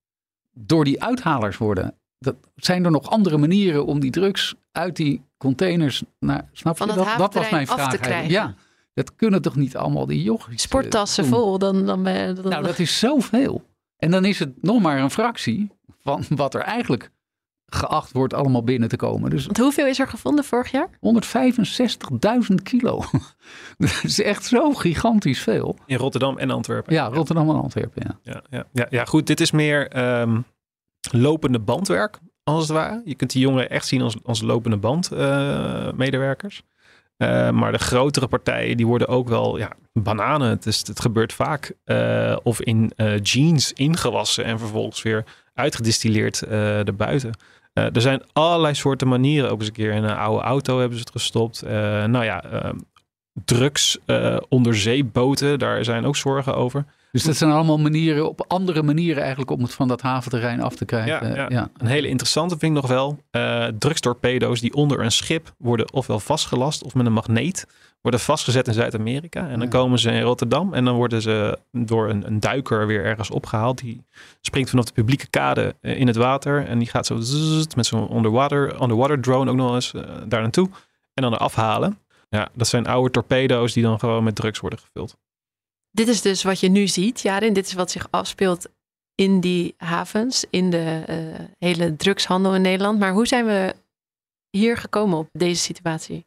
[0.53, 1.95] door die uithalers worden.
[2.19, 6.85] Dat, zijn er nog andere manieren om die drugs uit die containers, naar, snap je
[6.85, 7.17] dat?
[7.17, 8.27] Dat was mijn vraag.
[8.27, 8.55] Ja,
[8.93, 10.61] dat kunnen toch niet allemaal die jochies.
[10.61, 12.49] Sporttassen vol, dan, dan, dan, dan...
[12.49, 13.63] Nou, dat is zoveel.
[13.97, 15.71] En dan is het nog maar een fractie
[16.03, 17.11] van wat er eigenlijk
[17.65, 19.29] geacht wordt allemaal binnen te komen.
[19.29, 20.89] Dus Want hoeveel is er gevonden vorig jaar?
[20.89, 23.03] 165.000 kilo.
[23.77, 25.77] dat is echt zo gigantisch veel.
[25.85, 26.93] In Rotterdam en Antwerpen.
[26.93, 28.19] Ja, Rotterdam en Antwerpen, ja.
[28.33, 29.27] Ja, ja, ja, ja goed.
[29.27, 30.45] Dit is meer um,
[31.11, 33.01] lopende bandwerk, als het ware.
[33.05, 36.57] Je kunt die jongen echt zien als, als lopende bandmedewerkers.
[36.57, 36.76] Uh,
[37.17, 40.49] uh, maar de grotere partijen, die worden ook wel ja, bananen.
[40.49, 41.73] Het, is, het gebeurt vaak.
[41.85, 47.31] Uh, of in uh, jeans ingewassen en vervolgens weer uitgedistilleerd erbuiten.
[47.73, 49.51] Er zijn allerlei soorten manieren.
[49.51, 51.61] Ook eens een keer in een oude auto hebben ze het gestopt.
[52.07, 52.43] Nou ja,
[53.45, 53.97] drugs,
[54.49, 56.85] onderzeeboten, daar zijn ook zorgen over.
[57.11, 60.75] Dus dat zijn allemaal manieren, op andere manieren eigenlijk om het van dat haventerrein af
[60.75, 61.27] te krijgen.
[61.27, 61.45] Ja, ja.
[61.49, 61.69] ja.
[61.77, 63.19] Een hele interessante vind ik nog wel.
[63.31, 67.65] Uh, drugstorpedo's die onder een schip worden ofwel vastgelast of met een magneet
[68.01, 69.49] worden vastgezet in Zuid-Amerika.
[69.49, 73.05] En dan komen ze in Rotterdam en dan worden ze door een, een, duiker weer
[73.05, 73.77] ergens opgehaald.
[73.77, 74.03] Die
[74.41, 77.85] springt vanaf de publieke kade eh, in het water en die gaat zo zzz, met
[77.85, 80.69] zo'n underwater, underwater drone ook nog eens uh, daar naartoe.
[81.13, 81.99] En dan er afhalen.
[82.29, 85.17] Ja, dat zijn oude torpedo's die dan gewoon met drugs worden gevuld.
[85.91, 87.53] Dit is dus wat je nu ziet, Jaren.
[87.53, 88.67] Dit is wat zich afspeelt
[89.15, 92.99] in die havens, in de uh, hele drugshandel in Nederland.
[92.99, 93.75] Maar hoe zijn we
[94.49, 96.25] hier gekomen op deze situatie?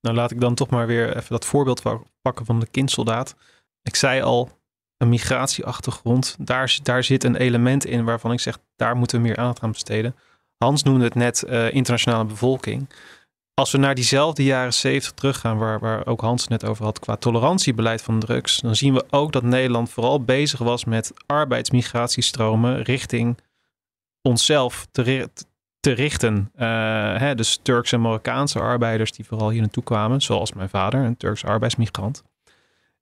[0.00, 1.82] Nou, laat ik dan toch maar weer even dat voorbeeld
[2.22, 3.34] pakken van de kindsoldaat.
[3.82, 4.60] Ik zei al,
[4.96, 9.36] een migratieachtergrond, daar, daar zit een element in waarvan ik zeg, daar moeten we meer
[9.36, 10.16] aandacht aan besteden.
[10.56, 12.88] Hans noemde het net uh, internationale bevolking.
[13.60, 17.16] Als we naar diezelfde jaren 70 teruggaan, waar, waar ook Hans net over had, qua
[17.16, 23.38] tolerantiebeleid van drugs, dan zien we ook dat Nederland vooral bezig was met arbeidsmigratiestromen richting
[24.22, 25.28] onszelf te,
[25.80, 26.50] te richten.
[26.54, 26.62] Uh,
[27.16, 31.16] hè, dus Turkse en Marokkaanse arbeiders die vooral hier naartoe kwamen, zoals mijn vader, een
[31.16, 32.22] Turks arbeidsmigrant,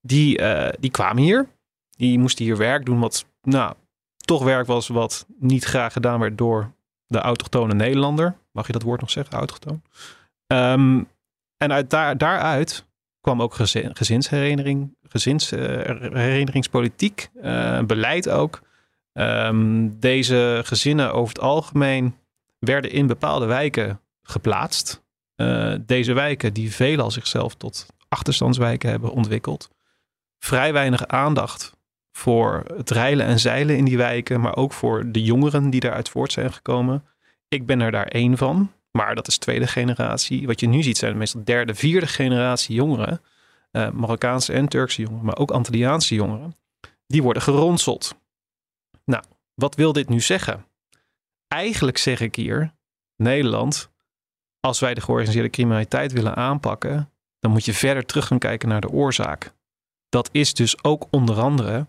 [0.01, 1.49] die, uh, die kwamen hier.
[1.91, 3.75] Die moesten hier werk doen wat nou,
[4.17, 6.73] toch werk was wat niet graag gedaan werd door
[7.07, 8.37] de autochtone Nederlander.
[8.53, 9.83] Mag je dat woord nog zeggen, autochtoon?
[10.53, 11.09] Um,
[11.57, 12.87] en uit daar, daaruit
[13.21, 18.61] kwam ook gezin, gezinshereniging, gezinsherenigingspolitiek, uh, beleid ook.
[19.13, 22.15] Um, deze gezinnen over het algemeen
[22.59, 25.07] werden in bepaalde wijken geplaatst.
[25.37, 29.71] Uh, deze wijken die veelal zichzelf tot achterstandswijken hebben ontwikkeld.
[30.39, 31.77] Vrij weinig aandacht
[32.13, 36.09] voor het reilen en zeilen in die wijken, maar ook voor de jongeren die daaruit
[36.09, 37.05] voort zijn gekomen.
[37.49, 40.47] Ik ben er daar één van, maar dat is tweede generatie.
[40.47, 43.21] Wat je nu ziet zijn meestal derde, vierde generatie jongeren,
[43.73, 46.57] uh, Marokkaanse en Turkse jongeren, maar ook Antilliaanse jongeren,
[47.07, 48.15] die worden geronseld.
[49.05, 50.67] Nou, wat wil dit nu zeggen?
[51.49, 52.75] Eigenlijk zeg ik hier,
[53.17, 53.91] Nederland,
[54.61, 58.81] als wij de georganiseerde criminaliteit willen aanpakken, dan moet je verder terug gaan kijken naar
[58.81, 59.53] de oorzaak.
[60.09, 61.87] Dat is dus ook onder andere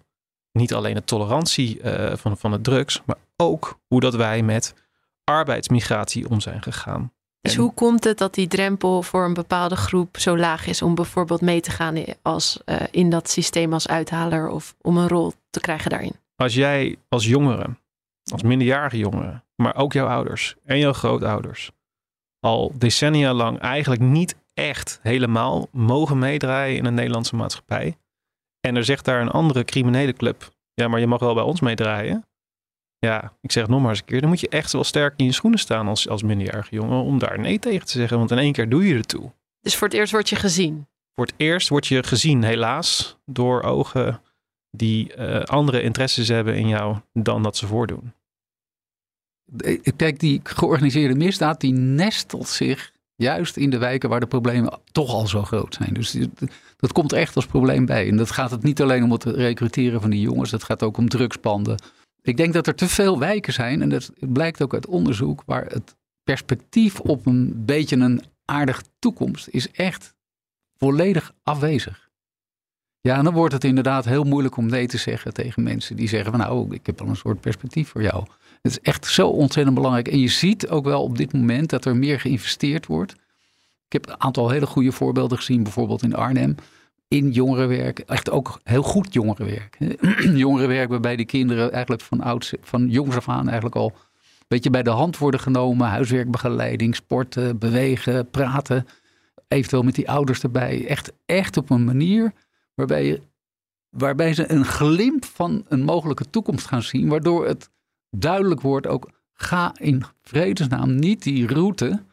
[0.51, 4.88] niet alleen de tolerantie uh, van, van het drugs, maar ook hoe dat wij met
[5.29, 7.11] arbeidsmigratie om zijn gegaan.
[7.41, 10.95] Dus hoe komt het dat die drempel voor een bepaalde groep zo laag is om
[10.95, 15.33] bijvoorbeeld mee te gaan als, uh, in dat systeem als uithaler of om een rol
[15.49, 16.15] te krijgen daarin?
[16.35, 17.77] Als jij als jongere,
[18.31, 21.71] als minderjarige jongere, maar ook jouw ouders en jouw grootouders
[22.39, 27.97] al decennia lang eigenlijk niet echt helemaal mogen meedraaien in een Nederlandse maatschappij.
[28.59, 31.59] En er zegt daar een andere criminele club, ja, maar je mag wel bij ons
[31.59, 32.27] meedraaien.
[32.99, 35.13] Ja, ik zeg het nog maar eens een keer, dan moet je echt wel sterk
[35.15, 38.31] in je schoenen staan als, als minderjarige jongen om daar nee tegen te zeggen, want
[38.31, 39.31] in één keer doe je er toe.
[39.61, 40.87] Dus voor het eerst word je gezien?
[41.15, 44.21] Voor het eerst word je gezien, helaas, door ogen
[44.71, 48.13] die uh, andere interesses hebben in jou dan dat ze voordoen.
[49.95, 55.13] Kijk, die georganiseerde misdaad die nestelt zich juist in de wijken waar de problemen toch
[55.13, 55.93] al zo groot zijn.
[55.93, 56.17] Dus
[56.77, 58.07] dat komt echt als probleem bij.
[58.07, 60.97] En dat gaat het niet alleen om het recruteren van die jongens, dat gaat ook
[60.97, 61.77] om drugspanden.
[62.21, 65.65] Ik denk dat er te veel wijken zijn, en dat blijkt ook uit onderzoek, waar
[65.65, 70.13] het perspectief op een beetje een aardige toekomst is echt
[70.77, 72.09] volledig afwezig.
[73.01, 76.07] Ja, en dan wordt het inderdaad heel moeilijk om nee te zeggen tegen mensen die
[76.07, 78.25] zeggen van nou, ik heb wel een soort perspectief voor jou.
[78.61, 80.07] Het is echt zo ontzettend belangrijk.
[80.07, 83.11] En je ziet ook wel op dit moment dat er meer geïnvesteerd wordt.
[83.85, 86.55] Ik heb een aantal hele goede voorbeelden gezien, bijvoorbeeld in Arnhem.
[87.09, 89.77] In jongerenwerk, echt ook heel goed jongerenwerk.
[90.45, 94.69] jongerenwerk waarbij de kinderen eigenlijk van, ouds, van jongs af aan eigenlijk al een beetje
[94.69, 95.87] bij de hand worden genomen.
[95.87, 98.87] Huiswerkbegeleiding, sporten, bewegen, praten.
[99.47, 100.87] Eventueel met die ouders erbij.
[100.87, 102.33] Echt, echt op een manier
[102.73, 103.21] waarbij, je,
[103.89, 107.07] waarbij ze een glimp van een mogelijke toekomst gaan zien.
[107.07, 107.69] Waardoor het
[108.09, 112.03] duidelijk wordt ook, ga in vredesnaam niet die route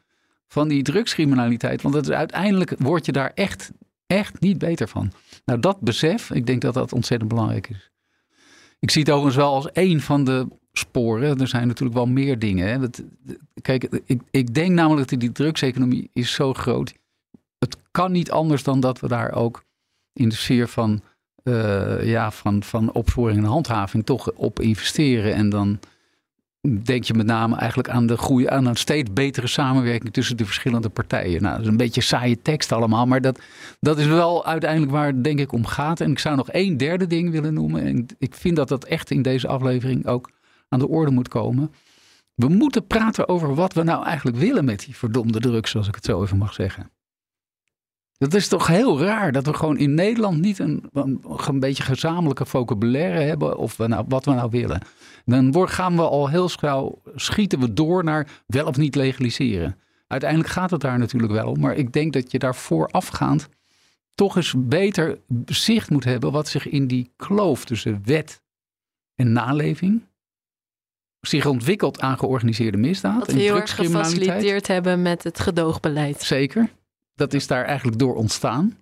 [0.46, 1.82] van die drugscriminaliteit.
[1.82, 3.72] Want het, uiteindelijk word je daar echt,
[4.07, 5.12] echt niet beter van.
[5.45, 7.90] Nou, dat besef, ik denk dat dat ontzettend belangrijk is.
[8.79, 11.40] Ik zie het overigens wel als één van de sporen.
[11.40, 12.69] Er zijn natuurlijk wel meer dingen.
[12.69, 12.88] Hè.
[13.62, 16.95] kijk, ik, ik denk namelijk dat die drugseconomie is zo groot.
[17.59, 19.64] Het kan niet anders dan dat we daar ook
[20.12, 21.03] in de sfeer van,
[21.45, 25.35] uh, ja, van, van opsporing en handhaving toch op investeren.
[25.35, 25.79] En dan
[26.83, 30.44] denk je met name eigenlijk aan de groei, aan een steeds betere samenwerking tussen de
[30.44, 31.42] verschillende partijen.
[31.42, 33.40] Nou, dat is een beetje saaie tekst allemaal, maar dat,
[33.81, 36.00] dat is wel uiteindelijk waar het denk ik om gaat.
[36.00, 37.83] En ik zou nog één derde ding willen noemen.
[37.87, 40.31] En ik vind dat dat echt in deze aflevering ook
[40.68, 41.70] aan de orde moet komen.
[42.35, 45.94] We moeten praten over wat we nou eigenlijk willen met die verdomde drugs, zoals ik
[45.94, 46.90] het zo even mag zeggen.
[48.18, 52.46] Dat is toch heel raar dat we gewoon in Nederland niet een, een, beetje gezamenlijke
[52.46, 54.81] vocabulaire hebben of we nou, wat we nou willen.
[55.24, 59.79] Dan gaan we al heel snel, schieten we door naar wel of niet legaliseren.
[60.07, 63.48] Uiteindelijk gaat het daar natuurlijk wel om, maar ik denk dat je daar voorafgaand
[64.14, 68.42] toch eens beter zicht moet hebben wat zich in die kloof tussen wet
[69.14, 70.02] en naleving
[71.20, 73.18] zich ontwikkelt aan georganiseerde misdaad.
[73.18, 76.22] Wat we heel erg gefaciliteerd hebben met het gedoogbeleid.
[76.22, 76.70] Zeker
[77.16, 78.76] dat is daar eigenlijk door ontstaan.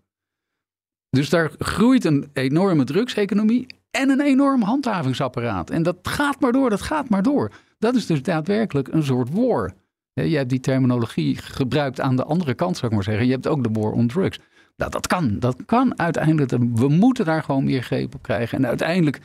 [1.10, 5.70] Dus daar groeit een enorme drugseconomie en een enorm handhavingsapparaat.
[5.70, 7.52] En dat gaat maar door, dat gaat maar door.
[7.78, 9.74] Dat is dus daadwerkelijk een soort war.
[10.12, 13.26] Je hebt die terminologie gebruikt aan de andere kant, zou ik maar zeggen.
[13.26, 14.38] Je hebt ook de war on drugs.
[14.76, 15.38] Nou, dat kan.
[15.38, 16.50] Dat kan uiteindelijk.
[16.74, 18.58] We moeten daar gewoon meer greep op krijgen.
[18.58, 19.20] En uiteindelijk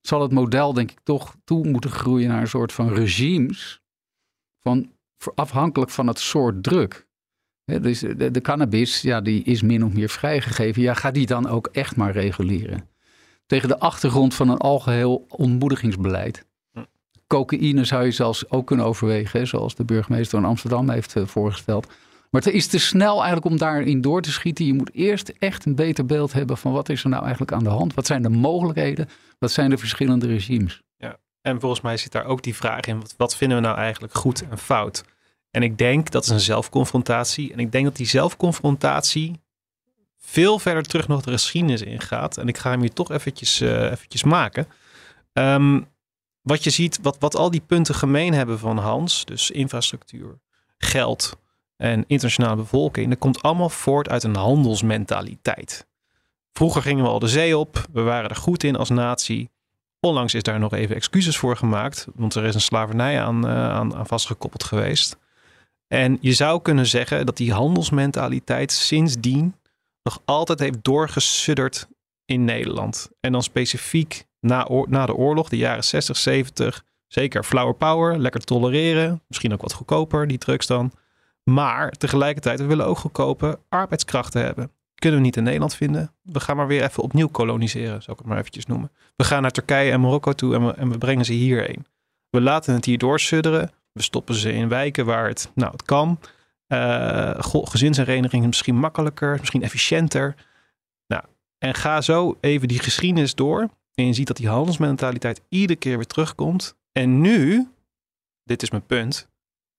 [0.00, 3.82] zal het model, denk ik, toch toe moeten groeien naar een soort van regimes.
[4.60, 4.92] Van
[5.34, 7.08] afhankelijk van het soort druk
[7.78, 10.82] dus de, de, cannabis, ja, die is min of meer vrijgegeven.
[10.82, 12.88] Ja, ga die dan ook echt maar reguleren.
[13.46, 16.44] Tegen de achtergrond van een algeheel ontmoedigingsbeleid.
[17.26, 21.86] Cocaïne zou je zelfs ook kunnen overwegen, zoals de burgemeester van Amsterdam heeft uh, voorgesteld.
[22.30, 24.66] Maar het is te snel eigenlijk om daarin door te schieten.
[24.66, 27.64] Je moet eerst echt een beter beeld hebben van wat is er nou eigenlijk aan
[27.64, 27.94] de hand?
[27.94, 29.08] Wat zijn de mogelijkheden?
[29.38, 30.82] Wat zijn de verschillende regimes?
[30.96, 33.76] Ja, en volgens mij zit daar ook die vraag in, wat, wat vinden we nou
[33.76, 35.04] eigenlijk goed en fout?
[35.50, 37.52] En ik denk dat is een zelfconfrontatie.
[37.52, 39.40] En ik denk dat die zelfconfrontatie
[40.18, 42.36] veel verder terug nog de geschiedenis ingaat.
[42.36, 44.66] En ik ga hem hier toch eventjes, uh, eventjes maken.
[45.32, 45.88] Um,
[46.42, 50.40] wat je ziet, wat, wat al die punten gemeen hebben van Hans, dus infrastructuur,
[50.78, 51.36] geld
[51.76, 55.86] en internationale bevolking, dat komt allemaal voort uit een handelsmentaliteit.
[56.52, 59.50] Vroeger gingen we al de zee op, we waren er goed in als natie.
[60.00, 63.70] Onlangs is daar nog even excuses voor gemaakt, want er is een slavernij aan, uh,
[63.70, 65.18] aan, aan vastgekoppeld geweest.
[65.92, 69.54] En je zou kunnen zeggen dat die handelsmentaliteit sindsdien
[70.02, 71.88] nog altijd heeft doorgesudderd
[72.24, 73.10] in Nederland.
[73.20, 78.44] En dan specifiek na, na de oorlog, de jaren 60, 70, zeker flower power, lekker
[78.44, 79.22] tolereren.
[79.26, 80.92] Misschien ook wat goedkoper, die drugs dan.
[81.44, 84.70] Maar tegelijkertijd, we willen ook goedkope arbeidskrachten hebben.
[84.94, 86.12] Kunnen we niet in Nederland vinden.
[86.22, 88.90] We gaan maar weer even opnieuw koloniseren, zou ik het maar eventjes noemen.
[89.16, 91.86] We gaan naar Turkije en Marokko toe en we, en we brengen ze hierheen.
[92.30, 93.70] We laten het hier doorsudderen.
[93.92, 96.20] We stoppen ze in wijken waar het, nou, het kan.
[96.68, 100.34] Uh, gezinshereniging is misschien makkelijker, misschien efficiënter.
[101.06, 101.22] Nou,
[101.58, 103.68] en ga zo even die geschiedenis door.
[103.94, 106.76] En je ziet dat die handelsmentaliteit iedere keer weer terugkomt.
[106.92, 107.68] En nu,
[108.44, 109.28] dit is mijn punt,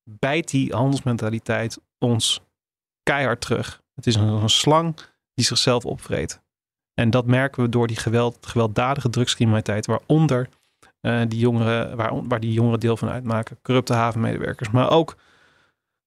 [0.04, 2.42] bijt die handelsmentaliteit ons
[3.04, 3.82] keihard terug.
[3.96, 4.96] Het is een, een slang
[5.34, 6.42] die zichzelf opvreet.
[6.94, 10.50] En dat merken we door die geweld, gewelddadige drugscriminaliteit, waaronder
[11.02, 13.60] uh, die jongeren, waar, waar die jongeren deel van uitmaken.
[13.62, 15.16] Corrupte havenmedewerkers, maar ook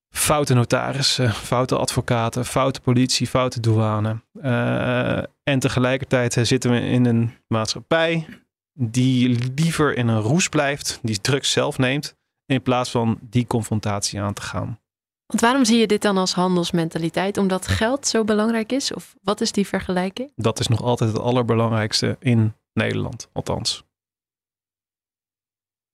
[0.09, 4.21] foute notarissen, foute advocaten, foute politie, foute douane.
[4.33, 8.25] Uh, en tegelijkertijd zitten we in een maatschappij
[8.73, 14.21] die liever in een roes blijft, die drugs zelf neemt, in plaats van die confrontatie
[14.21, 14.79] aan te gaan.
[15.25, 17.37] Want waarom zie je dit dan als handelsmentaliteit?
[17.37, 18.93] Omdat geld zo belangrijk is?
[18.93, 20.31] Of wat is die vergelijking?
[20.35, 23.83] Dat is nog altijd het allerbelangrijkste in Nederland, althans.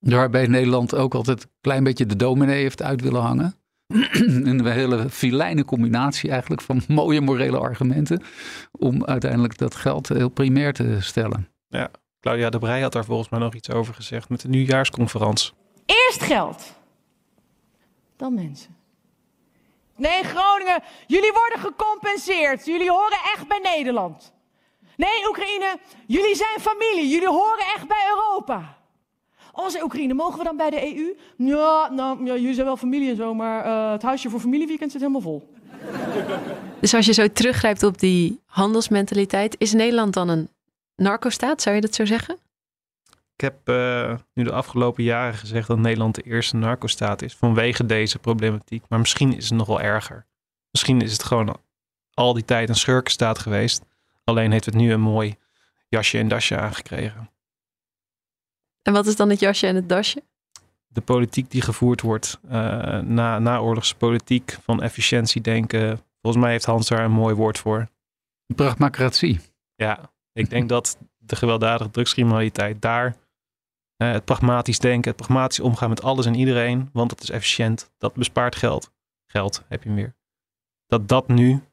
[0.01, 3.55] Waarbij Nederland ook altijd een klein beetje de dominee heeft uit willen hangen.
[4.43, 8.23] een hele filijne combinatie eigenlijk van mooie morele argumenten.
[8.71, 11.49] Om uiteindelijk dat geld heel primair te stellen.
[11.67, 15.51] Ja, Claudia de Brij had daar volgens mij nog iets over gezegd met de nieuwjaarsconferentie.
[15.85, 16.73] Eerst geld,
[18.17, 18.75] dan mensen.
[19.95, 22.65] Nee, Groningen, jullie worden gecompenseerd.
[22.65, 24.33] Jullie horen echt bij Nederland.
[24.95, 27.09] Nee, Oekraïne, jullie zijn familie.
[27.09, 28.80] Jullie horen echt bij Europa.
[29.51, 31.15] Als Oekraïne, mogen we dan bij de EU?
[31.35, 34.91] Ja, nou, ja, jullie zijn wel familie en zo, maar uh, het huisje voor familieweekend
[34.91, 35.53] zit helemaal vol.
[36.81, 40.49] Dus als je zo teruggrijpt op die handelsmentaliteit, is Nederland dan een
[40.95, 41.61] narcostaat?
[41.61, 42.37] Zou je dat zo zeggen?
[43.35, 47.85] Ik heb uh, nu de afgelopen jaren gezegd dat Nederland de eerste narcostaat is vanwege
[47.85, 48.83] deze problematiek.
[48.89, 50.25] Maar misschien is het nog wel erger.
[50.71, 51.57] Misschien is het gewoon
[52.13, 53.83] al die tijd een schurkenstaat geweest.
[54.23, 55.35] Alleen heeft het nu een mooi
[55.87, 57.29] jasje en dasje aangekregen.
[58.81, 60.23] En wat is dan het jasje en het dasje?
[60.87, 62.51] De politiek die gevoerd wordt, uh,
[62.99, 65.99] na, naoorlogse politiek van efficiëntie denken.
[66.21, 67.87] Volgens mij heeft Hans daar een mooi woord voor.
[68.55, 69.39] Pragmacratie.
[69.75, 73.15] Ja, ik denk dat de gewelddadige drugscriminaliteit daar
[73.97, 77.91] uh, het pragmatisch denken, het pragmatisch omgaan met alles en iedereen, want dat is efficiënt,
[77.97, 78.91] dat bespaart geld.
[79.25, 80.15] Geld heb je meer.
[80.87, 81.63] Dat dat nu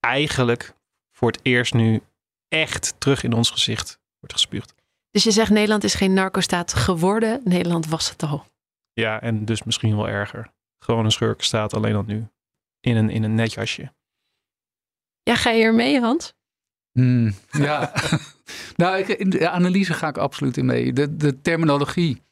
[0.00, 0.74] eigenlijk
[1.12, 2.02] voor het eerst nu
[2.48, 4.74] echt terug in ons gezicht wordt gespuugd.
[5.10, 7.40] Dus je zegt Nederland is geen narcostaat geworden.
[7.44, 8.44] Nederland was het al.
[8.92, 10.52] Ja, en dus misschien wel erger.
[10.78, 12.26] Gewoon een schurkenstaat, alleen dan nu.
[12.80, 13.92] In een, in een netjasje.
[15.22, 16.34] Ja, ga je er mee, Hans?
[16.92, 17.92] Hmm, ja,
[18.76, 20.92] nou, in de analyse ga ik absoluut in mee.
[20.92, 22.22] De, de terminologie.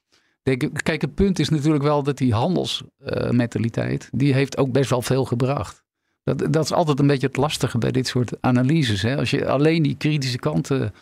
[0.43, 5.03] Denk, kijk, het punt is natuurlijk wel dat die handelsmentaliteit, die heeft ook best wel
[5.03, 5.85] veel gebracht.
[6.23, 9.03] Dat, dat is altijd een beetje het lastige bij dit soort analyses.
[9.03, 9.17] Hè?
[9.17, 10.95] Als je alleen die kritische kanten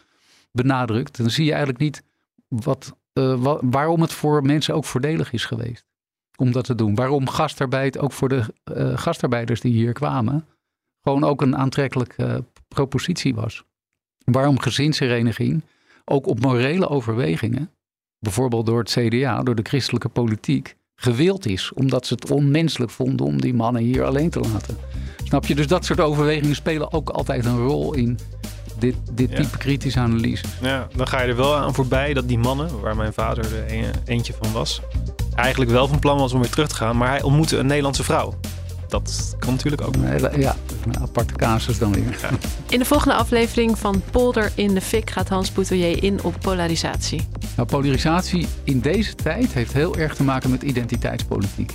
[0.54, 2.02] benadrukt, dan zie je eigenlijk niet
[2.48, 5.84] wat, uh, waarom het voor mensen ook voordelig is geweest
[6.36, 6.94] om dat te doen.
[6.94, 10.46] Waarom gastarbeid ook voor de uh, gastarbeiders die hier kwamen
[11.02, 13.64] gewoon ook een aantrekkelijke propositie was.
[14.24, 15.62] Waarom gezinshereniging
[16.04, 17.70] ook op morele overwegingen,
[18.18, 21.72] bijvoorbeeld door het CDA, door de christelijke politiek, gewild is.
[21.72, 24.76] Omdat ze het onmenselijk vonden om die mannen hier alleen te laten.
[25.24, 25.54] Snap je?
[25.54, 28.18] Dus dat soort overwegingen spelen ook altijd een rol in
[28.84, 30.44] dit, dit type kritische analyse.
[30.60, 33.90] Ja, dan ga je er wel aan voorbij dat die mannen, waar mijn vader er
[34.04, 34.80] eentje van was,
[35.34, 38.04] eigenlijk wel van plan was om weer terug te gaan, maar hij ontmoette een Nederlandse
[38.04, 38.34] vrouw.
[38.88, 39.94] dat kan natuurlijk ook.
[40.36, 40.56] Ja,
[40.86, 42.30] een aparte casus dan weer.
[42.68, 47.26] In de volgende aflevering van Polder in de Fik gaat Hans Boutelier in op polarisatie.
[47.56, 51.72] Nou, polarisatie in deze tijd heeft heel erg te maken met identiteitspolitiek.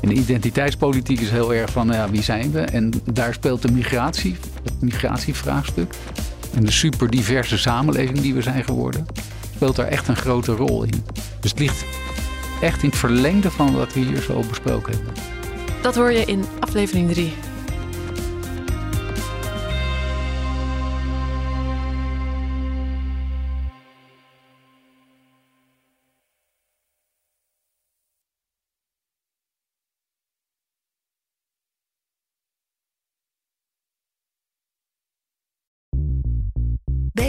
[0.00, 2.60] En de identiteitspolitiek is heel erg van ja, wie zijn we?
[2.60, 5.94] En daar speelt de migratie, het migratievraagstuk.
[6.54, 9.06] En de super diverse samenleving die we zijn geworden,
[9.54, 11.04] speelt daar echt een grote rol in.
[11.40, 11.84] Dus het ligt
[12.60, 15.12] echt in het verlengde van wat we hier zo besproken hebben.
[15.82, 17.32] Dat hoor je in aflevering 3.